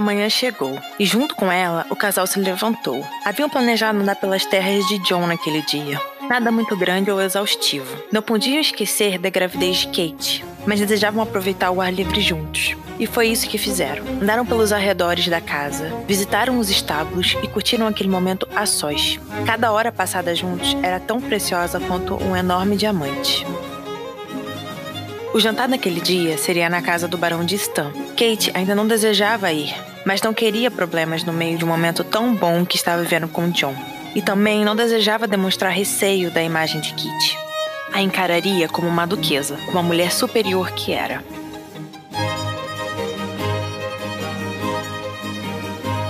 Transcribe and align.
Manhã 0.00 0.28
chegou, 0.28 0.78
e 0.98 1.04
junto 1.04 1.34
com 1.34 1.50
ela, 1.50 1.86
o 1.90 1.96
casal 1.96 2.26
se 2.26 2.38
levantou. 2.38 3.04
Haviam 3.24 3.48
planejado 3.48 3.98
andar 3.98 4.16
pelas 4.16 4.44
terras 4.44 4.86
de 4.86 4.98
John 5.00 5.26
naquele 5.26 5.62
dia. 5.62 6.00
Nada 6.28 6.52
muito 6.52 6.76
grande 6.76 7.10
ou 7.10 7.20
exaustivo. 7.20 7.96
Não 8.12 8.20
podiam 8.20 8.60
esquecer 8.60 9.18
da 9.18 9.30
gravidez 9.30 9.78
de 9.78 9.86
Kate, 9.86 10.44
mas 10.66 10.78
desejavam 10.78 11.22
aproveitar 11.22 11.70
o 11.70 11.80
ar 11.80 11.92
livre 11.92 12.20
juntos. 12.20 12.76
E 12.98 13.06
foi 13.06 13.28
isso 13.28 13.48
que 13.48 13.56
fizeram. 13.56 14.04
Andaram 14.20 14.44
pelos 14.44 14.72
arredores 14.72 15.26
da 15.28 15.40
casa, 15.40 15.90
visitaram 16.06 16.58
os 16.58 16.68
estábulos 16.68 17.34
e 17.42 17.48
curtiram 17.48 17.86
aquele 17.86 18.10
momento 18.10 18.46
a 18.54 18.66
sós. 18.66 19.18
Cada 19.46 19.72
hora 19.72 19.90
passada 19.90 20.34
juntos 20.34 20.76
era 20.82 21.00
tão 21.00 21.20
preciosa 21.20 21.80
quanto 21.80 22.22
um 22.22 22.36
enorme 22.36 22.76
diamante. 22.76 23.46
O 25.32 25.40
jantar 25.40 25.68
naquele 25.68 26.00
dia 26.00 26.36
seria 26.36 26.68
na 26.68 26.82
casa 26.82 27.06
do 27.06 27.16
Barão 27.16 27.44
de 27.44 27.54
Stan. 27.54 27.92
Kate 28.16 28.50
ainda 28.54 28.74
não 28.74 28.86
desejava 28.86 29.52
ir, 29.52 29.74
mas 30.08 30.22
não 30.22 30.32
queria 30.32 30.70
problemas 30.70 31.22
no 31.22 31.34
meio 31.34 31.58
de 31.58 31.66
um 31.66 31.68
momento 31.68 32.02
tão 32.02 32.34
bom 32.34 32.64
que 32.64 32.76
estava 32.76 33.02
vivendo 33.02 33.28
com 33.28 33.50
John. 33.50 33.74
E 34.14 34.22
também 34.22 34.64
não 34.64 34.74
desejava 34.74 35.26
demonstrar 35.26 35.70
receio 35.70 36.30
da 36.30 36.42
imagem 36.42 36.80
de 36.80 36.92
Kate. 36.92 37.36
A 37.92 38.00
encararia 38.00 38.70
como 38.70 38.88
uma 38.88 39.06
duquesa, 39.06 39.58
uma 39.68 39.82
mulher 39.82 40.10
superior 40.10 40.70
que 40.70 40.94
era. 40.94 41.22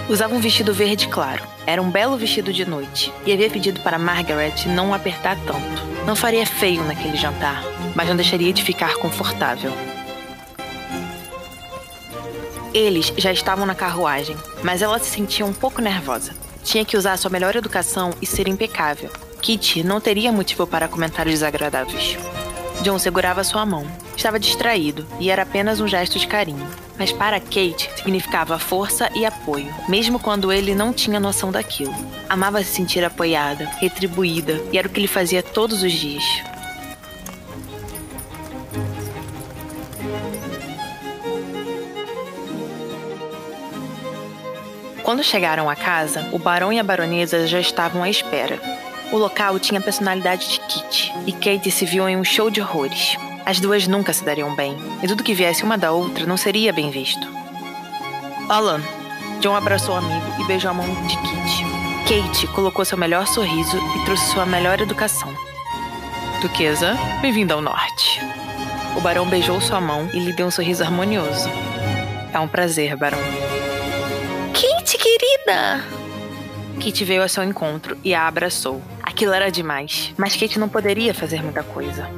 Usava 0.08 0.32
um 0.32 0.40
vestido 0.40 0.72
verde 0.72 1.08
claro. 1.08 1.42
Era 1.66 1.82
um 1.82 1.90
belo 1.90 2.16
vestido 2.16 2.52
de 2.52 2.64
noite 2.64 3.12
e 3.26 3.32
havia 3.32 3.50
pedido 3.50 3.80
para 3.80 3.98
Margaret 3.98 4.68
não 4.68 4.94
apertar 4.94 5.36
tanto. 5.44 6.06
Não 6.06 6.14
faria 6.14 6.46
feio 6.46 6.84
naquele 6.84 7.16
jantar, 7.16 7.64
mas 7.96 8.08
não 8.08 8.14
deixaria 8.14 8.52
de 8.52 8.62
ficar 8.62 8.94
confortável. 8.94 9.72
Eles 12.78 13.12
já 13.16 13.32
estavam 13.32 13.66
na 13.66 13.74
carruagem, 13.74 14.36
mas 14.62 14.82
ela 14.82 15.00
se 15.00 15.10
sentia 15.10 15.44
um 15.44 15.52
pouco 15.52 15.82
nervosa. 15.82 16.32
Tinha 16.62 16.84
que 16.84 16.96
usar 16.96 17.16
sua 17.16 17.28
melhor 17.28 17.56
educação 17.56 18.12
e 18.22 18.26
ser 18.26 18.46
impecável. 18.46 19.10
Kitty 19.42 19.82
não 19.82 20.00
teria 20.00 20.30
motivo 20.30 20.64
para 20.64 20.86
comentários 20.86 21.34
desagradáveis. 21.34 22.16
John 22.82 22.96
segurava 22.96 23.42
sua 23.42 23.66
mão. 23.66 23.84
Estava 24.16 24.38
distraído 24.38 25.04
e 25.18 25.28
era 25.28 25.42
apenas 25.42 25.80
um 25.80 25.88
gesto 25.88 26.20
de 26.20 26.28
carinho. 26.28 26.64
Mas 26.96 27.10
para 27.10 27.40
Kate 27.40 27.90
significava 27.96 28.60
força 28.60 29.10
e 29.12 29.26
apoio, 29.26 29.74
mesmo 29.88 30.20
quando 30.20 30.52
ele 30.52 30.72
não 30.72 30.92
tinha 30.92 31.18
noção 31.18 31.50
daquilo. 31.50 31.94
Amava 32.28 32.62
se 32.62 32.70
sentir 32.70 33.02
apoiada, 33.02 33.64
retribuída, 33.80 34.62
e 34.72 34.78
era 34.78 34.86
o 34.86 34.90
que 34.90 35.00
ele 35.00 35.08
fazia 35.08 35.42
todos 35.42 35.82
os 35.82 35.92
dias. 35.92 36.22
Quando 45.08 45.24
chegaram 45.24 45.70
à 45.70 45.74
casa, 45.74 46.28
o 46.32 46.38
barão 46.38 46.70
e 46.70 46.78
a 46.78 46.84
baronesa 46.84 47.46
já 47.46 47.58
estavam 47.58 48.02
à 48.02 48.10
espera. 48.10 48.60
O 49.10 49.16
local 49.16 49.58
tinha 49.58 49.80
a 49.80 49.82
personalidade 49.82 50.46
de 50.46 50.60
Kitty, 50.60 51.14
e 51.26 51.32
Kate 51.32 51.70
se 51.70 51.86
viu 51.86 52.06
em 52.06 52.14
um 52.14 52.22
show 52.22 52.50
de 52.50 52.60
horrores. 52.60 53.16
As 53.46 53.58
duas 53.58 53.88
nunca 53.88 54.12
se 54.12 54.22
dariam 54.22 54.54
bem, 54.54 54.76
e 55.02 55.08
tudo 55.08 55.24
que 55.24 55.32
viesse 55.32 55.64
uma 55.64 55.78
da 55.78 55.92
outra 55.92 56.26
não 56.26 56.36
seria 56.36 56.74
bem 56.74 56.90
visto. 56.90 57.26
Alan. 58.50 58.82
John 59.40 59.56
abraçou 59.56 59.94
o 59.94 59.98
amigo 59.98 60.42
e 60.42 60.46
beijou 60.46 60.72
a 60.72 60.74
mão 60.74 60.84
de 61.06 61.16
Kitty. 61.16 61.64
Kate 62.02 62.46
colocou 62.48 62.84
seu 62.84 62.98
melhor 62.98 63.26
sorriso 63.26 63.78
e 63.78 64.04
trouxe 64.04 64.26
sua 64.26 64.44
melhor 64.44 64.78
educação. 64.78 65.34
Duquesa, 66.42 66.94
bem-vinda 67.22 67.54
ao 67.54 67.62
norte. 67.62 68.20
O 68.94 69.00
barão 69.00 69.26
beijou 69.26 69.58
sua 69.58 69.80
mão 69.80 70.06
e 70.12 70.18
lhe 70.18 70.34
deu 70.34 70.48
um 70.48 70.50
sorriso 70.50 70.84
harmonioso. 70.84 71.48
É 72.30 72.38
um 72.38 72.46
prazer, 72.46 72.94
barão. 72.94 73.18
Querida! 75.44 75.84
Kate 76.82 77.04
veio 77.04 77.22
ao 77.22 77.28
seu 77.28 77.42
encontro 77.42 77.96
e 78.04 78.14
a 78.14 78.26
abraçou. 78.26 78.82
Aquilo 79.02 79.32
era 79.32 79.50
demais, 79.50 80.12
mas 80.16 80.36
Kate 80.36 80.58
não 80.58 80.68
poderia 80.68 81.12
fazer 81.12 81.42
muita 81.42 81.62
coisa. 81.62 82.08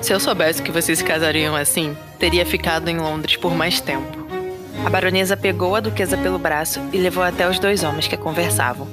Se 0.00 0.12
eu 0.12 0.20
soubesse 0.20 0.62
que 0.62 0.70
vocês 0.70 0.98
se 0.98 1.04
casariam 1.04 1.56
assim, 1.56 1.96
teria 2.18 2.44
ficado 2.44 2.88
em 2.88 2.98
Londres 2.98 3.36
por 3.36 3.54
mais 3.54 3.80
tempo. 3.80 4.18
A 4.84 4.90
baronesa 4.90 5.36
pegou 5.36 5.76
a 5.76 5.80
duquesa 5.80 6.16
pelo 6.16 6.38
braço 6.38 6.80
e 6.92 6.98
levou 6.98 7.22
até 7.22 7.48
os 7.48 7.58
dois 7.58 7.82
homens 7.84 8.08
que 8.08 8.16
conversavam. 8.16 8.88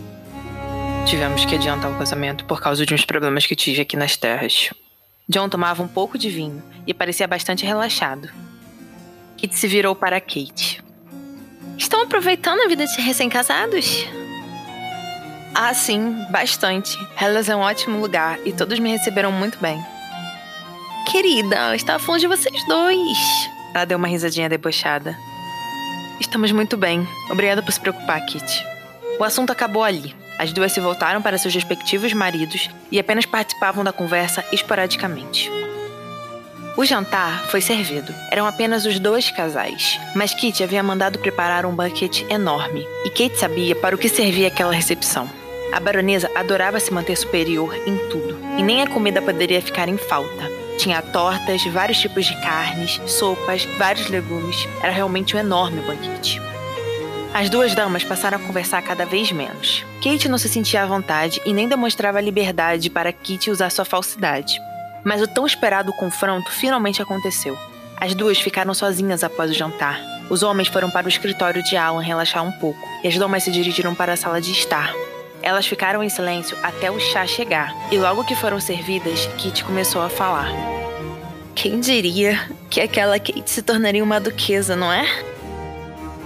Tivemos 1.05 1.45
que 1.45 1.55
adiantar 1.55 1.91
o 1.91 1.97
casamento 1.97 2.45
por 2.45 2.61
causa 2.61 2.85
de 2.85 2.93
uns 2.93 3.05
problemas 3.05 3.45
que 3.45 3.55
tive 3.55 3.81
aqui 3.81 3.97
nas 3.97 4.15
terras. 4.15 4.69
John 5.27 5.49
tomava 5.49 5.81
um 5.81 5.87
pouco 5.87 6.17
de 6.17 6.29
vinho 6.29 6.61
e 6.85 6.93
parecia 6.93 7.27
bastante 7.27 7.65
relaxado. 7.65 8.29
Kit 9.37 9.55
se 9.55 9.67
virou 9.67 9.95
para 9.95 10.19
Kate. 10.19 10.88
Estão 11.79 12.03
aproveitando 12.03 12.59
a 12.59 12.67
vida 12.67 12.85
de 12.85 13.01
recém-casados? 13.01 14.05
Ah, 15.55 15.73
sim, 15.73 16.25
bastante. 16.29 16.95
Hellas 17.19 17.47
é 17.47 17.55
um 17.55 17.61
ótimo 17.61 18.01
lugar 18.01 18.37
e 18.45 18.51
todos 18.51 18.77
me 18.79 18.91
receberam 18.91 19.31
muito 19.31 19.57
bem. 19.59 19.81
Querida, 21.09 21.69
eu 21.69 21.75
estava 21.75 21.97
falando 21.97 22.19
de 22.19 22.27
vocês 22.27 22.67
dois. 22.67 23.17
Ela 23.73 23.85
deu 23.85 23.97
uma 23.97 24.09
risadinha 24.09 24.49
debochada. 24.49 25.17
Estamos 26.19 26.51
muito 26.51 26.75
bem. 26.75 27.07
Obrigada 27.29 27.63
por 27.63 27.71
se 27.71 27.79
preocupar, 27.79 28.25
Kitty. 28.25 28.61
O 29.17 29.23
assunto 29.23 29.51
acabou 29.51 29.83
ali. 29.83 30.13
As 30.37 30.51
duas 30.51 30.73
se 30.73 30.81
voltaram 30.81 31.21
para 31.21 31.37
seus 31.37 31.55
respectivos 31.55 32.11
maridos 32.11 32.69
e 32.91 32.99
apenas 32.99 33.25
participavam 33.25 33.85
da 33.85 33.93
conversa 33.93 34.43
esporadicamente. 34.51 35.49
O 36.77 36.85
jantar 36.85 37.45
foi 37.45 37.61
servido. 37.61 38.13
Eram 38.31 38.45
apenas 38.45 38.85
os 38.85 38.99
dois 38.99 39.29
casais, 39.29 39.99
mas 40.15 40.33
Kitty 40.33 40.63
havia 40.63 40.81
mandado 40.81 41.19
preparar 41.19 41.65
um 41.65 41.75
banquete 41.75 42.25
enorme 42.29 42.87
e 43.03 43.09
Kate 43.09 43.37
sabia 43.37 43.75
para 43.75 43.95
o 43.95 43.97
que 43.97 44.07
servia 44.07 44.47
aquela 44.47 44.73
recepção. 44.73 45.29
A 45.71 45.79
baronesa 45.79 46.31
adorava 46.33 46.79
se 46.79 46.91
manter 46.91 47.15
superior 47.15 47.75
em 47.85 47.97
tudo, 48.09 48.39
e 48.57 48.63
nem 48.63 48.81
a 48.81 48.87
comida 48.87 49.21
poderia 49.21 49.61
ficar 49.61 49.87
em 49.87 49.97
falta. 49.97 50.49
Tinha 50.77 51.01
tortas, 51.01 51.63
vários 51.65 51.99
tipos 51.99 52.25
de 52.25 52.33
carnes, 52.41 53.01
sopas, 53.05 53.65
vários 53.77 54.09
legumes. 54.09 54.55
Era 54.81 54.91
realmente 54.91 55.35
um 55.35 55.39
enorme 55.39 55.81
banquete. 55.81 56.41
As 57.33 57.49
duas 57.49 57.75
damas 57.75 58.03
passaram 58.03 58.37
a 58.37 58.41
conversar 58.41 58.81
cada 58.81 59.05
vez 59.05 59.31
menos. 59.31 59.85
Kate 60.01 60.29
não 60.29 60.37
se 60.37 60.49
sentia 60.49 60.83
à 60.83 60.85
vontade 60.85 61.41
e 61.45 61.53
nem 61.53 61.67
demonstrava 61.67 62.21
liberdade 62.21 62.89
para 62.89 63.11
Kitty 63.11 63.51
usar 63.51 63.69
sua 63.69 63.85
falsidade. 63.85 64.59
Mas 65.03 65.21
o 65.21 65.27
tão 65.27 65.45
esperado 65.45 65.93
confronto 65.93 66.51
finalmente 66.51 67.01
aconteceu. 67.01 67.57
As 67.99 68.13
duas 68.13 68.39
ficaram 68.39 68.73
sozinhas 68.73 69.23
após 69.23 69.51
o 69.51 69.53
jantar. 69.53 69.99
Os 70.29 70.43
homens 70.43 70.67
foram 70.67 70.89
para 70.89 71.05
o 71.05 71.09
escritório 71.09 71.63
de 71.63 71.75
Alan 71.75 72.01
relaxar 72.01 72.43
um 72.43 72.51
pouco, 72.51 72.79
e 73.03 73.07
as 73.07 73.17
damas 73.17 73.43
se 73.43 73.51
dirigiram 73.51 73.95
para 73.95 74.13
a 74.13 74.17
sala 74.17 74.39
de 74.39 74.51
estar. 74.51 74.93
Elas 75.41 75.65
ficaram 75.65 76.03
em 76.03 76.09
silêncio 76.09 76.57
até 76.61 76.91
o 76.91 76.99
chá 76.99 77.25
chegar, 77.25 77.73
e 77.91 77.97
logo 77.97 78.23
que 78.25 78.35
foram 78.35 78.59
servidas, 78.59 79.25
Kate 79.41 79.63
começou 79.63 80.01
a 80.01 80.09
falar. 80.09 80.49
Quem 81.55 81.79
diria 81.79 82.39
que 82.69 82.79
aquela 82.79 83.19
Kate 83.19 83.49
se 83.49 83.61
tornaria 83.61 84.03
uma 84.03 84.19
duquesa, 84.19 84.75
não 84.75 84.91
é? 84.93 85.05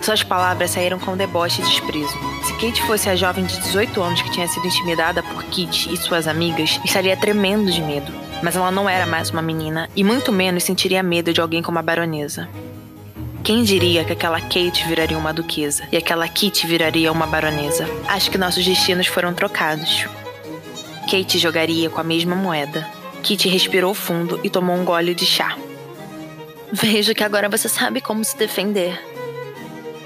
Suas 0.01 0.21
palavras 0.21 0.71
saíram 0.71 0.99
com 0.99 1.15
deboche 1.15 1.61
e 1.61 1.65
desprezo. 1.65 2.13
Se 2.43 2.53
Kate 2.55 2.81
fosse 2.83 3.09
a 3.09 3.15
jovem 3.15 3.45
de 3.45 3.57
18 3.61 4.01
anos 4.01 4.21
que 4.21 4.31
tinha 4.31 4.47
sido 4.47 4.67
intimidada 4.67 5.23
por 5.23 5.43
Kit 5.45 5.93
e 5.93 5.97
suas 5.97 6.27
amigas, 6.27 6.79
estaria 6.83 7.15
tremendo 7.15 7.71
de 7.71 7.81
medo. 7.81 8.22
Mas 8.43 8.57
ela 8.57 8.69
não 8.69 8.89
era 8.89 9.05
mais 9.05 9.29
uma 9.29 9.41
menina, 9.41 9.89
e 9.95 10.03
muito 10.03 10.29
menos 10.29 10.65
sentiria 10.65 11.01
medo 11.01 11.31
de 11.31 11.39
alguém 11.39 11.63
como 11.63 11.79
a 11.79 11.81
baronesa. 11.81 12.49
Quem 13.41 13.63
diria 13.63 14.03
que 14.03 14.11
aquela 14.11 14.39
Kate 14.39 14.85
viraria 14.85 15.17
uma 15.17 15.33
duquesa 15.33 15.87
e 15.91 15.97
aquela 15.97 16.27
Kitty 16.27 16.67
viraria 16.67 17.11
uma 17.11 17.25
baronesa? 17.25 17.85
Acho 18.07 18.29
que 18.29 18.37
nossos 18.37 18.65
destinos 18.65 19.07
foram 19.07 19.33
trocados. 19.33 20.05
Kate 21.09 21.39
jogaria 21.39 21.89
com 21.89 22.01
a 22.01 22.03
mesma 22.03 22.35
moeda. 22.35 22.85
Kitty 23.21 23.47
respirou 23.47 23.93
fundo 23.93 24.39
e 24.43 24.49
tomou 24.49 24.75
um 24.75 24.83
gole 24.83 25.15
de 25.15 25.25
chá. 25.25 25.57
Vejo 26.71 27.13
que 27.13 27.23
agora 27.23 27.47
você 27.47 27.69
sabe 27.69 28.01
como 28.01 28.23
se 28.25 28.37
defender. 28.37 29.01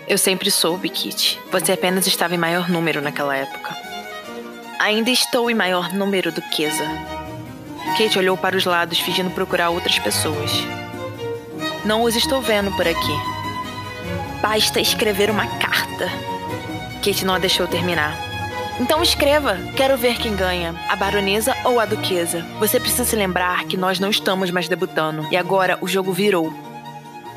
Eu 0.08 0.18
sempre 0.18 0.52
soube, 0.52 0.90
Kitty. 0.90 1.40
Você 1.52 1.72
apenas 1.72 2.06
estava 2.06 2.36
em 2.36 2.40
maior 2.40 2.70
número 2.70 3.02
naquela 3.02 3.36
época. 3.36 3.76
Ainda 4.80 5.10
estou 5.10 5.50
em 5.50 5.56
maior 5.56 5.92
número, 5.92 6.32
duquesa. 6.32 6.86
Kate 7.98 8.20
olhou 8.20 8.38
para 8.38 8.56
os 8.56 8.64
lados, 8.64 9.00
fingindo 9.00 9.32
procurar 9.32 9.72
outras 9.72 9.98
pessoas. 9.98 10.52
Não 11.84 12.04
os 12.04 12.16
estou 12.16 12.40
vendo 12.40 12.72
por 12.74 12.88
aqui. 12.88 13.14
Basta 14.40 14.80
escrever 14.80 15.32
uma 15.32 15.48
carta. 15.58 16.08
Kate 17.04 17.26
não 17.26 17.34
a 17.34 17.40
deixou 17.40 17.68
terminar. 17.68 18.16
Então 18.80 19.02
escreva. 19.02 19.58
Quero 19.76 19.98
ver 19.98 20.18
quem 20.20 20.36
ganha, 20.36 20.76
a 20.88 20.96
baronesa 20.96 21.56
ou 21.64 21.80
a 21.80 21.86
duquesa. 21.86 22.46
Você 22.60 22.80
precisa 22.80 23.04
se 23.04 23.16
lembrar 23.16 23.66
que 23.66 23.76
nós 23.76 24.00
não 24.00 24.12
estamos 24.12 24.52
mais 24.52 24.68
debutando 24.68 25.28
e 25.32 25.36
agora 25.36 25.80
o 25.82 25.88
jogo 25.88 26.14
virou. 26.14 26.54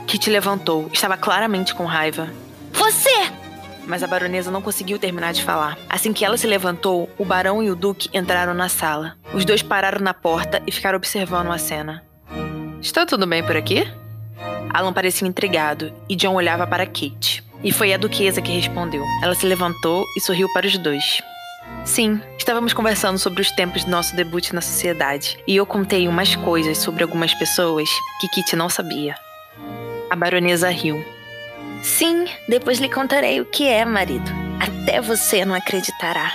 Kate 0.06 0.28
levantou. 0.28 0.90
Estava 0.92 1.16
claramente 1.16 1.74
com 1.74 1.86
raiva. 1.86 2.28
Você! 2.72 3.32
Mas 3.90 4.04
a 4.04 4.06
baronesa 4.06 4.52
não 4.52 4.62
conseguiu 4.62 5.00
terminar 5.00 5.32
de 5.32 5.42
falar. 5.42 5.76
Assim 5.88 6.12
que 6.12 6.24
ela 6.24 6.36
se 6.36 6.46
levantou, 6.46 7.10
o 7.18 7.24
barão 7.24 7.60
e 7.60 7.72
o 7.72 7.74
duque 7.74 8.08
entraram 8.16 8.54
na 8.54 8.68
sala. 8.68 9.16
Os 9.34 9.44
dois 9.44 9.64
pararam 9.64 9.98
na 9.98 10.14
porta 10.14 10.62
e 10.64 10.70
ficaram 10.70 10.96
observando 10.96 11.50
a 11.50 11.58
cena. 11.58 12.04
Está 12.80 13.04
tudo 13.04 13.26
bem 13.26 13.42
por 13.42 13.56
aqui? 13.56 13.84
Alan 14.72 14.92
parecia 14.92 15.26
intrigado 15.26 15.92
e 16.08 16.14
John 16.14 16.34
olhava 16.36 16.68
para 16.68 16.86
Kate. 16.86 17.42
E 17.64 17.72
foi 17.72 17.92
a 17.92 17.96
duquesa 17.96 18.40
que 18.40 18.52
respondeu. 18.52 19.04
Ela 19.24 19.34
se 19.34 19.44
levantou 19.44 20.04
e 20.16 20.20
sorriu 20.20 20.46
para 20.54 20.68
os 20.68 20.78
dois. 20.78 21.20
Sim, 21.84 22.20
estávamos 22.38 22.72
conversando 22.72 23.18
sobre 23.18 23.42
os 23.42 23.50
tempos 23.50 23.82
do 23.82 23.90
nosso 23.90 24.14
debut 24.14 24.52
na 24.52 24.60
sociedade, 24.60 25.36
e 25.48 25.56
eu 25.56 25.66
contei 25.66 26.06
umas 26.06 26.36
coisas 26.36 26.78
sobre 26.78 27.02
algumas 27.02 27.34
pessoas 27.34 27.88
que 28.20 28.28
Kitty 28.28 28.54
não 28.54 28.68
sabia. 28.68 29.16
A 30.08 30.14
baronesa 30.14 30.70
riu. 30.70 31.04
Sim, 31.82 32.26
depois 32.48 32.78
lhe 32.78 32.88
contarei 32.88 33.40
o 33.40 33.46
que 33.46 33.66
é, 33.66 33.84
marido. 33.84 34.30
Até 34.60 35.00
você 35.00 35.44
não 35.44 35.54
acreditará. 35.54 36.32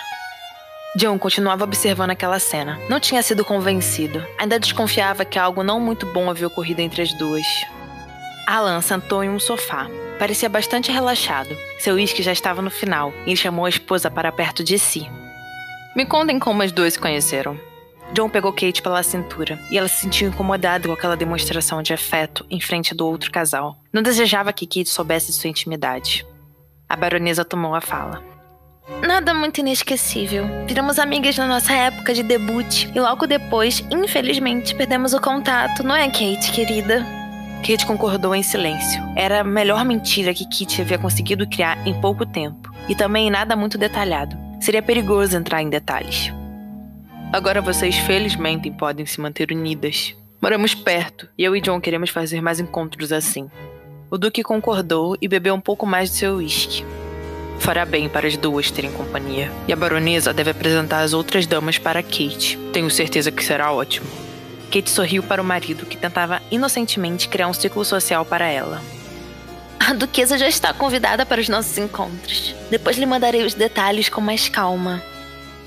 John 0.96 1.20
continuava 1.20 1.66
observando 1.66 2.12
aquela 2.12 2.40
cena. 2.40 2.80
Não 2.90 3.00
tinha 3.00 3.22
sido 3.22 3.44
convencido. 3.44 4.26
Ainda 4.40 4.60
desconfiava 4.60 5.26
que 5.26 5.38
algo 5.38 5.62
não 5.62 5.80
muito 5.80 6.06
bom 6.14 6.30
havia 6.30 6.48
ocorrido 6.48 6.82
entre 6.82 7.02
as 7.02 7.14
duas. 7.18 7.46
Alan 8.48 8.82
sentou 8.82 9.24
em 9.24 9.30
um 9.30 9.40
sofá. 9.40 9.88
Parecia 10.18 10.48
bastante 10.48 10.92
relaxado. 10.92 11.50
Seu 11.80 11.96
uísque 11.96 12.24
já 12.24 12.32
estava 12.32 12.62
no 12.62 12.72
final 12.72 13.14
e 13.26 13.36
chamou 13.36 13.66
a 13.66 13.70
esposa 13.70 14.10
para 14.10 14.32
perto 14.32 14.64
de 14.64 14.80
si. 14.80 15.10
Me 15.96 16.06
contem 16.06 16.40
como 16.40 16.62
as 16.62 16.72
duas 16.72 16.94
se 16.94 17.00
conheceram. 17.00 17.60
John 18.16 18.30
pegou 18.30 18.54
Kate 18.54 18.82
pela 18.82 19.04
cintura 19.04 19.60
e 19.70 19.78
ela 19.78 19.90
se 19.90 20.00
sentiu 20.00 20.30
incomodada 20.30 20.88
com 20.88 20.94
aquela 20.94 21.18
demonstração 21.18 21.84
de 21.84 21.94
afeto 21.94 22.46
em 22.50 22.62
frente 22.62 22.96
do 22.96 23.06
outro 23.06 23.30
casal. 23.30 23.76
Não 23.92 24.02
desejava 24.02 24.54
que 24.54 24.66
Kate 24.66 24.88
soubesse 24.88 25.28
de 25.28 25.34
sua 25.34 25.50
intimidade. 25.50 26.26
A 26.88 26.96
baronesa 26.96 27.44
tomou 27.44 27.76
a 27.76 27.82
fala. 27.82 28.24
Nada 29.06 29.34
muito 29.34 29.60
inesquecível. 29.60 30.46
Viramos 30.66 30.98
amigas 30.98 31.36
na 31.36 31.46
nossa 31.46 31.74
época 31.74 32.14
de 32.14 32.24
debut 32.24 32.86
e 32.96 33.00
logo 33.02 33.28
depois, 33.28 33.84
infelizmente, 33.92 34.74
perdemos 34.76 35.14
o 35.14 35.20
contato, 35.20 35.84
não 35.84 35.94
é, 35.94 36.08
Kate, 36.08 36.54
querida? 36.54 37.06
Kate 37.68 37.86
concordou 37.86 38.34
em 38.34 38.44
silêncio. 38.44 39.04
Era 39.18 39.42
a 39.42 39.44
melhor 39.44 39.84
mentira 39.84 40.34
que 40.34 40.46
Kate 40.46 40.82
havia 40.82 40.98
conseguido 40.98 41.46
criar 41.50 41.86
em 41.86 42.00
pouco 42.00 42.26
tempo, 42.26 42.72
e 42.88 42.96
também 42.96 43.30
nada 43.30 43.58
muito 43.58 43.78
detalhado. 43.78 44.38
Seria 44.62 44.82
perigoso 44.82 45.36
entrar 45.36 45.62
em 45.62 45.70
detalhes. 45.70 46.32
Agora 47.34 47.62
vocês 47.62 47.98
felizmente 47.98 48.72
podem 48.72 49.06
se 49.06 49.20
manter 49.20 49.52
unidas. 49.52 50.16
Moramos 50.42 50.74
perto 50.74 51.28
e 51.38 51.44
eu 51.44 51.56
e 51.56 51.62
John 51.62 51.82
queremos 51.82 52.10
fazer 52.10 52.42
mais 52.42 52.60
encontros 52.60 53.12
assim. 53.12 53.50
O 54.10 54.18
Duque 54.18 54.44
concordou 54.44 55.18
e 55.20 55.28
bebeu 55.28 55.54
um 55.54 55.60
pouco 55.60 55.86
mais 55.86 56.10
de 56.10 56.18
seu 56.18 56.36
uísque. 56.36 56.86
Fará 57.60 57.86
bem 57.86 58.08
para 58.08 58.28
as 58.28 58.38
duas 58.38 58.70
terem 58.70 58.92
companhia. 58.92 59.52
E 59.68 59.74
a 59.74 59.76
baronesa 59.76 60.34
deve 60.34 60.52
apresentar 60.52 61.02
as 61.02 61.14
outras 61.14 61.48
damas 61.48 61.78
para 61.78 62.04
Kate. 62.04 62.58
Tenho 62.72 62.90
certeza 62.90 63.32
que 63.32 63.44
será 63.44 63.72
ótimo. 63.72 64.08
Kate 64.72 64.90
sorriu 64.90 65.24
para 65.24 65.42
o 65.42 65.46
marido, 65.46 65.86
que 65.86 65.98
tentava 65.98 66.42
inocentemente 66.52 67.28
criar 67.28 67.48
um 67.48 67.54
ciclo 67.54 67.84
social 67.84 68.24
para 68.24 68.48
ela. 68.48 68.82
A 69.80 69.94
duquesa 69.94 70.38
já 70.38 70.48
está 70.48 70.74
convidada 70.74 71.26
para 71.26 71.42
os 71.42 71.50
nossos 71.50 71.78
encontros. 71.78 72.56
Depois 72.70 72.98
lhe 72.98 73.06
mandarei 73.06 73.44
os 73.44 73.54
detalhes 73.54 74.10
com 74.10 74.22
mais 74.22 74.48
calma. 74.50 75.02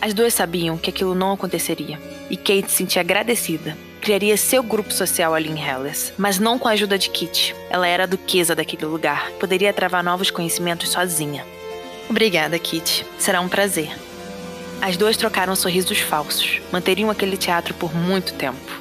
As 0.00 0.14
duas 0.14 0.32
sabiam 0.32 0.78
que 0.78 0.90
aquilo 0.90 1.14
não 1.14 1.32
aconteceria, 1.32 2.00
e 2.30 2.36
Kate 2.36 2.70
se 2.70 2.76
sentia 2.76 3.02
agradecida. 3.02 3.76
Criaria 4.00 4.36
seu 4.36 4.62
grupo 4.62 4.92
social 4.92 5.34
ali 5.34 5.50
em 5.50 5.60
Hellas, 5.60 6.12
mas 6.16 6.38
não 6.38 6.56
com 6.56 6.68
a 6.68 6.70
ajuda 6.70 6.96
de 6.96 7.10
Kit. 7.10 7.54
Ela 7.68 7.86
era 7.86 8.04
a 8.04 8.06
duquesa 8.06 8.54
daquele 8.54 8.84
lugar, 8.84 9.30
poderia 9.40 9.72
travar 9.72 10.04
novos 10.04 10.30
conhecimentos 10.30 10.90
sozinha. 10.90 11.44
Obrigada, 12.08 12.58
Kit. 12.58 13.04
Será 13.18 13.40
um 13.40 13.48
prazer. 13.48 13.90
As 14.80 14.96
duas 14.96 15.16
trocaram 15.16 15.56
sorrisos 15.56 15.98
falsos. 15.98 16.60
Manteriam 16.72 17.10
aquele 17.10 17.36
teatro 17.36 17.74
por 17.74 17.92
muito 17.92 18.32
tempo. 18.34 18.80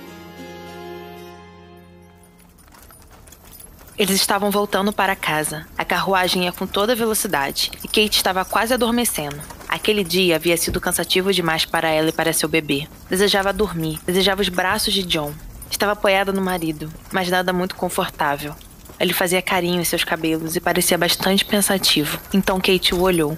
Eles 3.98 4.16
estavam 4.16 4.52
voltando 4.52 4.94
para 4.94 5.16
casa. 5.16 5.66
A 5.76 5.84
carruagem 5.84 6.46
ia 6.46 6.52
com 6.52 6.68
toda 6.68 6.96
velocidade 6.96 7.72
e 7.84 7.88
Kate 7.88 8.18
estava 8.18 8.46
quase 8.46 8.72
adormecendo. 8.72 9.57
Aquele 9.68 10.04
dia 10.04 10.36
havia 10.36 10.56
sido 10.56 10.80
cansativo 10.80 11.34
demais 11.34 11.66
para 11.66 11.90
ela 11.90 12.10
e 12.10 12.14
para 12.14 12.32
seu 12.32 12.48
bebê. 12.48 12.88
Desejava 13.10 13.52
dormir, 13.52 14.00
desejava 14.06 14.42
os 14.42 14.50
braços 14.50 14.94
de 14.94 15.04
John. 15.04 15.34
Estava 15.70 15.92
apoiada 15.92 16.32
no 16.32 16.42
marido, 16.42 16.92
mas 17.12 17.30
nada 17.30 17.52
muito 17.52 17.76
confortável. 17.76 18.56
Ele 19.00 19.14
fazia 19.14 19.42
carinho 19.42 19.82
em 19.82 19.86
seus 19.86 20.04
cabelos 20.04 20.56
e 20.56 20.60
parecia 20.60 20.98
bastante 20.98 21.46
pensativo. 21.46 22.20
Então 22.34 22.60
Kate 22.60 22.96
o 22.96 23.02
olhou. 23.02 23.38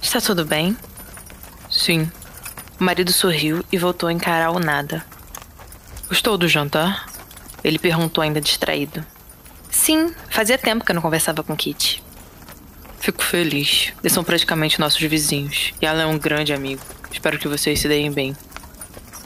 Está 0.00 0.20
tudo 0.20 0.44
bem? 0.44 0.76
Sim. 1.70 2.10
O 2.78 2.84
marido 2.84 3.12
sorriu 3.12 3.64
e 3.72 3.78
voltou 3.78 4.08
a 4.08 4.12
encarar 4.12 4.50
o 4.50 4.58
nada. 4.58 5.04
Gostou 6.08 6.36
do 6.36 6.48
jantar? 6.48 7.06
Ele 7.64 7.78
perguntou 7.78 8.22
ainda 8.22 8.40
distraído. 8.40 9.04
Sim, 9.70 10.14
fazia 10.28 10.58
tempo 10.58 10.84
que 10.84 10.90
eu 10.90 10.94
não 10.94 11.02
conversava 11.02 11.42
com 11.42 11.56
Kit. 11.56 12.02
Fico 13.10 13.24
feliz. 13.24 13.92
Eles 14.00 14.12
são 14.12 14.22
praticamente 14.22 14.78
nossos 14.78 15.00
vizinhos. 15.00 15.74
E 15.82 15.84
ela 15.84 16.02
é 16.02 16.06
um 16.06 16.16
grande 16.16 16.52
amigo. 16.52 16.80
Espero 17.10 17.40
que 17.40 17.48
vocês 17.48 17.80
se 17.80 17.88
deem 17.88 18.08
bem. 18.08 18.36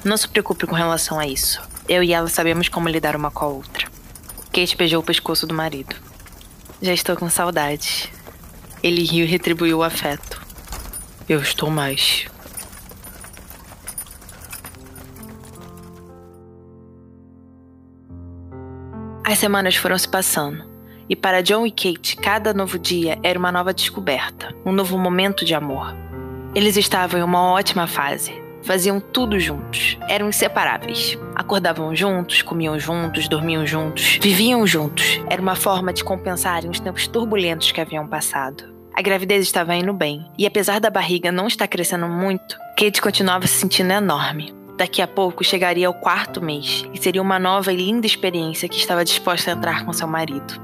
Não 0.02 0.16
se 0.16 0.26
preocupe 0.26 0.66
com 0.66 0.74
relação 0.74 1.20
a 1.20 1.26
isso. 1.26 1.60
Eu 1.86 2.02
e 2.02 2.14
ela 2.14 2.30
sabemos 2.30 2.70
como 2.70 2.88
lidar 2.88 3.14
uma 3.14 3.30
com 3.30 3.44
a 3.44 3.48
outra. 3.48 3.86
Kate 4.50 4.74
beijou 4.74 5.02
o 5.02 5.04
pescoço 5.04 5.46
do 5.46 5.52
marido. 5.52 5.94
Já 6.80 6.94
estou 6.94 7.14
com 7.14 7.28
saudade. 7.28 8.10
Ele 8.82 9.04
riu 9.04 9.26
e 9.26 9.28
retribuiu 9.28 9.76
o 9.76 9.82
afeto. 9.82 10.40
Eu 11.28 11.42
estou 11.42 11.68
mais. 11.68 12.24
As 19.22 19.38
semanas 19.38 19.76
foram 19.76 19.98
se 19.98 20.08
passando, 20.08 20.64
e 21.08 21.14
para 21.16 21.42
John 21.42 21.66
e 21.66 21.70
Kate, 21.70 22.16
cada 22.16 22.54
novo 22.54 22.78
dia 22.78 23.18
era 23.22 23.38
uma 23.38 23.52
nova 23.52 23.74
descoberta, 23.74 24.54
um 24.64 24.72
novo 24.72 24.98
momento 24.98 25.44
de 25.44 25.54
amor. 25.54 25.94
Eles 26.54 26.76
estavam 26.76 27.20
em 27.20 27.22
uma 27.22 27.52
ótima 27.52 27.86
fase, 27.86 28.32
faziam 28.62 29.00
tudo 29.00 29.38
juntos, 29.38 29.98
eram 30.08 30.28
inseparáveis. 30.28 31.18
Acordavam 31.34 31.94
juntos, 31.94 32.42
comiam 32.42 32.78
juntos, 32.78 33.28
dormiam 33.28 33.66
juntos, 33.66 34.18
viviam 34.22 34.66
juntos. 34.66 35.20
Era 35.28 35.42
uma 35.42 35.54
forma 35.54 35.92
de 35.92 36.02
compensarem 36.02 36.70
os 36.70 36.80
tempos 36.80 37.06
turbulentos 37.06 37.72
que 37.72 37.80
haviam 37.80 38.06
passado. 38.06 38.72
A 38.94 39.02
gravidez 39.02 39.42
estava 39.42 39.74
indo 39.74 39.92
bem, 39.92 40.24
e 40.38 40.46
apesar 40.46 40.78
da 40.78 40.88
barriga 40.88 41.32
não 41.32 41.48
estar 41.48 41.66
crescendo 41.66 42.06
muito, 42.08 42.56
Kate 42.78 43.02
continuava 43.02 43.46
se 43.46 43.54
sentindo 43.54 43.92
enorme. 43.92 44.54
Daqui 44.76 45.02
a 45.02 45.06
pouco 45.06 45.44
chegaria 45.44 45.86
ao 45.86 45.94
quarto 45.94 46.42
mês 46.42 46.84
e 46.92 46.98
seria 46.98 47.22
uma 47.22 47.38
nova 47.38 47.72
e 47.72 47.76
linda 47.76 48.06
experiência 48.06 48.68
que 48.68 48.76
estava 48.76 49.04
disposta 49.04 49.50
a 49.50 49.54
entrar 49.54 49.84
com 49.84 49.92
seu 49.92 50.06
marido. 50.06 50.63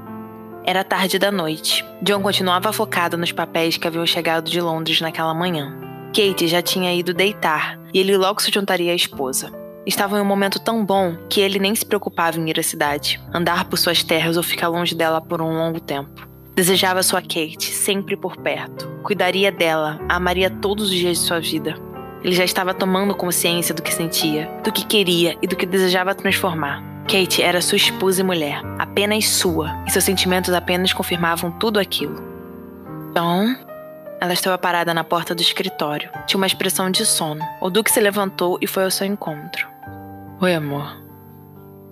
Era 0.63 0.83
tarde 0.83 1.17
da 1.17 1.31
noite. 1.31 1.83
John 2.03 2.21
continuava 2.21 2.71
focado 2.71 3.17
nos 3.17 3.31
papéis 3.31 3.77
que 3.77 3.87
haviam 3.87 4.05
chegado 4.05 4.49
de 4.49 4.61
Londres 4.61 5.01
naquela 5.01 5.33
manhã. 5.33 5.75
Kate 6.13 6.47
já 6.47 6.61
tinha 6.61 6.93
ido 6.93 7.13
deitar 7.13 7.79
e 7.91 7.99
ele 7.99 8.15
logo 8.15 8.41
se 8.41 8.51
juntaria 8.51 8.91
à 8.91 8.95
esposa. 8.95 9.51
Estava 9.87 10.19
em 10.19 10.21
um 10.21 10.25
momento 10.25 10.59
tão 10.59 10.85
bom 10.85 11.15
que 11.27 11.41
ele 11.41 11.57
nem 11.57 11.73
se 11.73 11.83
preocupava 11.83 12.37
em 12.37 12.47
ir 12.47 12.59
à 12.59 12.63
cidade, 12.63 13.19
andar 13.33 13.65
por 13.65 13.77
suas 13.77 14.03
terras 14.03 14.37
ou 14.37 14.43
ficar 14.43 14.67
longe 14.67 14.93
dela 14.93 15.19
por 15.19 15.41
um 15.41 15.57
longo 15.57 15.79
tempo. 15.79 16.27
Desejava 16.53 17.01
sua 17.01 17.21
Kate 17.21 17.71
sempre 17.71 18.15
por 18.15 18.37
perto. 18.37 18.87
Cuidaria 19.03 19.51
dela, 19.51 19.99
a 20.07 20.17
amaria 20.17 20.49
todos 20.49 20.89
os 20.89 20.95
dias 20.95 21.17
de 21.17 21.23
sua 21.23 21.39
vida. 21.39 21.75
Ele 22.23 22.35
já 22.35 22.43
estava 22.45 22.71
tomando 22.71 23.15
consciência 23.15 23.73
do 23.73 23.81
que 23.81 23.91
sentia, 23.91 24.47
do 24.63 24.71
que 24.71 24.85
queria 24.85 25.35
e 25.41 25.47
do 25.47 25.55
que 25.55 25.65
desejava 25.65 26.13
transformar. 26.13 26.90
Kate 27.11 27.43
era 27.43 27.61
sua 27.61 27.75
esposa 27.75 28.21
e 28.21 28.23
mulher, 28.23 28.61
apenas 28.79 29.27
sua, 29.27 29.83
e 29.85 29.91
seus 29.91 30.05
sentimentos 30.05 30.53
apenas 30.53 30.93
confirmavam 30.93 31.51
tudo 31.51 31.77
aquilo. 31.77 32.23
Então, 33.09 33.53
ela 34.21 34.31
estava 34.31 34.57
parada 34.57 34.93
na 34.93 35.03
porta 35.03 35.35
do 35.35 35.41
escritório. 35.41 36.09
Tinha 36.25 36.37
uma 36.37 36.47
expressão 36.47 36.89
de 36.89 37.05
sono. 37.05 37.45
O 37.59 37.69
Duque 37.69 37.91
se 37.91 37.99
levantou 37.99 38.57
e 38.61 38.65
foi 38.65 38.85
ao 38.85 38.91
seu 38.91 39.05
encontro. 39.05 39.67
Oi, 40.39 40.55
amor. 40.55 41.03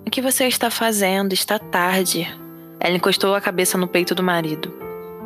O 0.06 0.10
que 0.10 0.22
você 0.22 0.46
está 0.46 0.70
fazendo? 0.70 1.34
Está 1.34 1.58
tarde. 1.58 2.26
Ela 2.80 2.96
encostou 2.96 3.34
a 3.34 3.42
cabeça 3.42 3.76
no 3.76 3.86
peito 3.86 4.14
do 4.14 4.22
marido. 4.22 4.72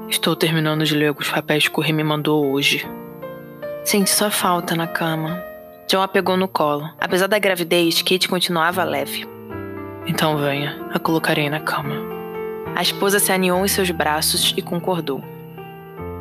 Estou 0.09 0.35
terminando 0.35 0.85
de 0.85 0.97
ler 0.97 1.15
os 1.17 1.31
papéis 1.31 1.69
que 1.69 1.79
o 1.79 1.81
rei 1.81 1.93
me 1.93 2.03
mandou 2.03 2.51
hoje. 2.51 2.85
Sente 3.85 4.11
sua 4.11 4.33
falta 4.33 4.75
na 4.75 4.89
cama. 4.89 5.41
John 5.89 6.03
a 6.03 6.09
pegou 6.09 6.37
no 6.37 6.49
colo. 6.49 6.91
Apesar 7.01 7.29
da 7.29 7.39
gravidez, 7.39 8.03
Kate 8.03 8.29
continuava 8.29 8.83
leve. 8.83 9.34
Então 10.07 10.37
venha, 10.37 10.87
a 10.93 10.99
colocarei 10.99 11.49
na 11.49 11.61
cama. 11.61 11.95
A 12.75 12.83
esposa 12.83 13.19
se 13.19 13.33
aninhou 13.33 13.65
em 13.65 13.69
seus 13.69 13.91
braços 13.91 14.53
e 14.57 14.61
concordou. 14.61 15.23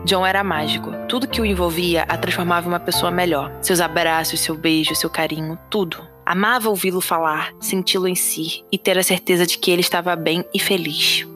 John 0.06 0.26
era 0.26 0.44
mágico. 0.44 0.92
Tudo 1.08 1.28
que 1.28 1.42
o 1.42 1.46
envolvia 1.46 2.04
a 2.08 2.18
transformava 2.18 2.68
em 2.68 2.70
uma 2.72 2.80
pessoa 2.80 3.12
melhor. 3.12 3.52
Seus 3.62 3.80
abraços, 3.80 4.40
seu 4.40 4.56
beijo, 4.56 4.96
seu 4.96 5.10
carinho, 5.10 5.58
tudo. 5.70 5.98
Amava 6.26 6.70
ouvi-lo 6.70 7.02
falar, 7.02 7.52
senti-lo 7.60 8.08
em 8.08 8.16
si 8.16 8.64
e 8.72 8.78
ter 8.78 8.98
a 8.98 9.04
certeza 9.04 9.46
de 9.46 9.58
que 9.58 9.72
ele 9.72 9.82
estava 9.82 10.16
bem 10.16 10.46
e 10.54 10.60
feliz. 10.60 11.28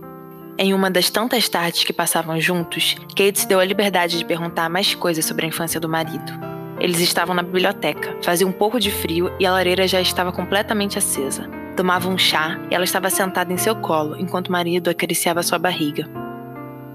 Em 0.57 0.73
uma 0.73 0.89
das 0.89 1.09
tantas 1.09 1.47
tardes 1.47 1.83
que 1.83 1.93
passavam 1.93 2.39
juntos, 2.39 2.95
Kate 3.09 3.39
se 3.39 3.47
deu 3.47 3.59
a 3.59 3.65
liberdade 3.65 4.17
de 4.17 4.25
perguntar 4.25 4.69
mais 4.69 4.95
coisas 4.95 5.23
sobre 5.23 5.45
a 5.45 5.49
infância 5.49 5.79
do 5.79 5.89
marido. 5.89 6.31
Eles 6.79 6.99
estavam 6.99 7.35
na 7.35 7.43
biblioteca, 7.43 8.17
fazia 8.21 8.47
um 8.47 8.51
pouco 8.51 8.79
de 8.79 8.91
frio 8.91 9.31
e 9.39 9.45
a 9.45 9.51
lareira 9.51 9.87
já 9.87 9.99
estava 9.99 10.31
completamente 10.31 10.97
acesa. 10.97 11.49
Tomavam 11.77 12.13
um 12.13 12.17
chá 12.17 12.59
e 12.71 12.73
ela 12.73 12.83
estava 12.83 13.07
sentada 13.07 13.53
em 13.53 13.57
seu 13.57 13.75
colo 13.75 14.17
enquanto 14.17 14.47
o 14.47 14.51
marido 14.51 14.89
acariciava 14.89 15.43
sua 15.43 15.59
barriga. 15.59 16.09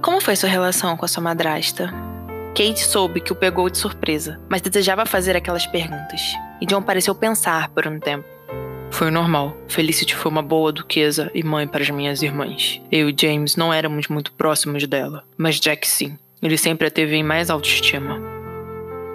Como 0.03 0.21
foi 0.21 0.35
sua 0.35 0.49
relação 0.49 0.97
com 0.97 1.05
a 1.05 1.09
sua 1.09 1.23
madrasta? 1.23 1.95
Kate 2.49 2.81
soube 2.81 3.21
que 3.21 3.31
o 3.31 3.37
pegou 3.37 3.71
de 3.71 3.79
surpresa, 3.79 4.41
mas 4.51 4.61
desejava 4.61 5.07
fazer 5.07 5.37
aquelas 5.37 5.69
perguntas. 5.69 6.21
E 6.61 6.67
John 6.67 6.83
pareceu 6.83 7.15
pensar 7.15 7.69
por 7.69 7.87
um 7.87 8.01
tempo. 8.01 8.27
Foi 8.91 9.09
normal. 9.09 9.57
Felicity 9.69 10.17
foi 10.17 10.33
uma 10.33 10.43
boa 10.43 10.73
duquesa 10.73 11.31
e 11.33 11.45
mãe 11.45 11.69
para 11.69 11.83
as 11.83 11.91
minhas 11.91 12.21
irmãs. 12.21 12.83
Eu 12.91 13.09
e 13.09 13.15
James 13.17 13.55
não 13.55 13.73
éramos 13.73 14.09
muito 14.09 14.33
próximos 14.33 14.85
dela, 14.89 15.23
mas 15.39 15.61
Jack 15.61 15.87
sim. 15.87 16.19
Ele 16.43 16.59
sempre 16.59 16.89
a 16.89 16.91
teve 16.91 17.15
em 17.15 17.23
mais 17.23 17.51
autoestima. 17.51 18.21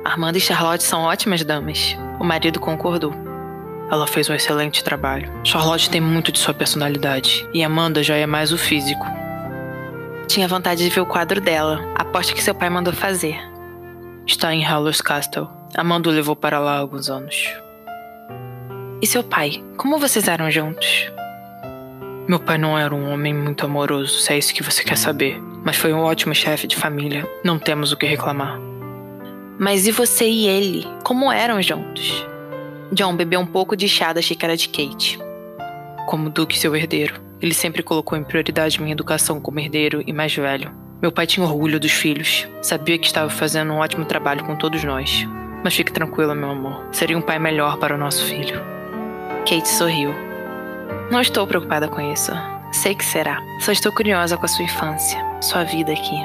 Armanda 0.05 0.37
e 0.37 0.41
Charlotte 0.41 0.83
são 0.83 1.01
ótimas 1.01 1.43
damas. 1.43 1.97
O 2.21 2.23
marido 2.23 2.57
concordou. 2.57 3.13
Ela 3.89 4.05
fez 4.05 4.29
um 4.29 4.33
excelente 4.33 4.83
trabalho. 4.83 5.31
Charlotte 5.43 5.89
tem 5.89 6.01
muito 6.01 6.31
de 6.31 6.39
sua 6.39 6.53
personalidade 6.53 7.47
e 7.53 7.63
Amanda 7.63 8.03
já 8.03 8.15
é 8.15 8.25
mais 8.25 8.51
o 8.51 8.57
físico. 8.57 9.05
Tinha 10.27 10.47
vontade 10.47 10.83
de 10.83 10.89
ver 10.89 10.99
o 10.99 11.05
quadro 11.05 11.39
dela, 11.39 11.79
aposto 11.95 12.35
que 12.35 12.43
seu 12.43 12.53
pai 12.53 12.69
mandou 12.69 12.93
fazer. 12.93 13.39
Está 14.25 14.53
em 14.53 14.61
Hallows 14.61 14.99
Castle. 14.99 15.47
Amanda 15.75 16.09
o 16.09 16.11
levou 16.11 16.35
para 16.35 16.59
lá 16.59 16.73
há 16.73 16.79
alguns 16.79 17.09
anos. 17.09 17.49
E 19.01 19.07
seu 19.07 19.23
pai? 19.23 19.63
Como 19.77 19.97
vocês 19.97 20.27
eram 20.27 20.51
juntos? 20.51 21.09
Meu 22.27 22.39
pai 22.39 22.57
não 22.57 22.77
era 22.77 22.93
um 22.93 23.09
homem 23.09 23.33
muito 23.33 23.65
amoroso, 23.65 24.19
se 24.19 24.33
é 24.33 24.37
isso 24.37 24.53
que 24.53 24.63
você 24.63 24.83
quer 24.83 24.97
saber. 24.97 25.41
Mas 25.63 25.77
foi 25.77 25.93
um 25.93 26.01
ótimo 26.01 26.35
chefe 26.35 26.67
de 26.67 26.75
família. 26.75 27.25
Não 27.41 27.57
temos 27.57 27.93
o 27.93 27.97
que 27.97 28.05
reclamar. 28.05 28.59
Mas 29.57 29.87
e 29.87 29.91
você 29.91 30.27
e 30.27 30.45
ele? 30.45 30.85
Como 31.03 31.31
eram 31.31 31.61
juntos? 31.61 32.25
John 32.91 33.15
bebeu 33.15 33.39
um 33.39 33.45
pouco 33.45 33.75
de 33.75 33.87
chá 33.87 34.13
da 34.13 34.21
xícara 34.21 34.55
de 34.55 34.69
Kate. 34.69 35.19
Como 36.07 36.29
Duque 36.29 36.57
seu 36.57 36.75
herdeiro. 36.75 37.21
Ele 37.41 37.53
sempre 37.53 37.83
colocou 37.83 38.17
em 38.17 38.23
prioridade 38.23 38.81
minha 38.81 38.93
educação 38.93 39.41
como 39.41 39.59
herdeiro 39.59 40.01
e 40.07 40.13
mais 40.13 40.33
velho. 40.33 40.71
Meu 41.01 41.11
pai 41.11 41.27
tinha 41.27 41.45
orgulho 41.45 41.79
dos 41.79 41.91
filhos. 41.91 42.47
Sabia 42.61 42.97
que 42.97 43.05
estava 43.05 43.29
fazendo 43.29 43.73
um 43.73 43.77
ótimo 43.77 44.05
trabalho 44.05 44.43
com 44.45 44.55
todos 44.55 44.83
nós. 44.83 45.27
Mas 45.63 45.75
fique 45.75 45.91
tranquila, 45.91 46.33
meu 46.33 46.49
amor. 46.49 46.87
Seria 46.91 47.17
um 47.17 47.21
pai 47.21 47.37
melhor 47.37 47.77
para 47.77 47.93
o 47.93 47.97
nosso 47.97 48.23
filho. 48.25 48.59
Kate 49.39 49.67
sorriu. 49.67 50.13
Não 51.11 51.19
estou 51.19 51.45
preocupada 51.45 51.87
com 51.87 52.01
isso. 52.01 52.31
Sei 52.71 52.95
que 52.95 53.05
será. 53.05 53.41
Só 53.59 53.71
estou 53.71 53.91
curiosa 53.91 54.37
com 54.37 54.45
a 54.45 54.49
sua 54.49 54.65
infância, 54.65 55.19
sua 55.41 55.63
vida 55.63 55.91
aqui. 55.91 56.15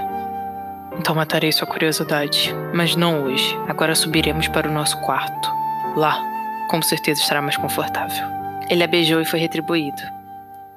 Então 0.98 1.14
matarei 1.14 1.50
sua 1.50 1.66
curiosidade. 1.66 2.54
Mas 2.72 2.94
não 2.94 3.24
hoje. 3.24 3.58
Agora 3.68 3.94
subiremos 3.94 4.48
para 4.48 4.68
o 4.68 4.72
nosso 4.72 4.96
quarto. 5.02 5.50
Lá, 5.96 6.18
com 6.68 6.80
certeza 6.82 7.20
estará 7.20 7.42
mais 7.42 7.56
confortável. 7.56 8.24
Ele 8.68 8.82
a 8.82 8.86
beijou 8.86 9.20
e 9.20 9.24
foi 9.24 9.38
retribuído. 9.38 10.02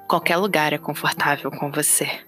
Qualquer 0.08 0.36
lugar 0.36 0.72
é 0.72 0.78
confortável 0.78 1.50
com 1.50 1.70
você. 1.70 2.26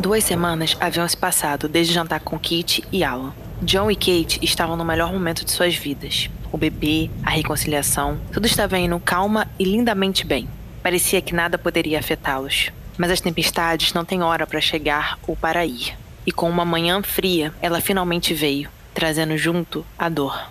Duas 0.00 0.24
semanas 0.24 0.76
haviam 0.80 1.08
se 1.08 1.16
passado 1.16 1.68
desde 1.68 1.92
o 1.92 1.94
jantar 1.94 2.20
com 2.20 2.36
Kate 2.36 2.84
e 2.92 3.02
Alan. 3.02 3.32
John 3.62 3.90
e 3.90 3.96
Kate 3.96 4.38
estavam 4.42 4.76
no 4.76 4.84
melhor 4.84 5.12
momento 5.12 5.44
de 5.44 5.50
suas 5.50 5.74
vidas. 5.74 6.28
O 6.52 6.58
bebê, 6.58 7.10
a 7.22 7.30
reconciliação, 7.30 8.20
tudo 8.30 8.46
estava 8.46 8.78
indo 8.78 9.00
calma 9.00 9.48
e 9.58 9.64
lindamente 9.64 10.26
bem. 10.26 10.48
Parecia 10.82 11.22
que 11.22 11.34
nada 11.34 11.56
poderia 11.56 11.98
afetá-los. 11.98 12.70
Mas 12.98 13.10
as 13.10 13.20
tempestades 13.20 13.94
não 13.94 14.04
têm 14.04 14.22
hora 14.22 14.46
para 14.46 14.60
chegar 14.60 15.18
ou 15.26 15.34
para 15.34 15.64
ir. 15.64 15.96
E 16.26 16.32
com 16.32 16.48
uma 16.48 16.64
manhã 16.64 17.02
fria, 17.02 17.52
ela 17.60 17.80
finalmente 17.80 18.32
veio, 18.32 18.70
trazendo 18.94 19.36
junto 19.36 19.84
a 19.98 20.08
dor. 20.08 20.50